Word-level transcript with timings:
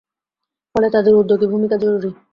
ফলে 0.75 0.87
তাদের 0.89 1.13
উদ্যোগী 1.15 1.47
ভূমিকা 1.47 1.75
জরুরি। 1.77 2.11